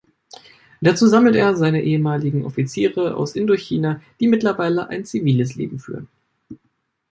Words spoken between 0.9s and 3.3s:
sammelt er seine ehemaligen Offiziere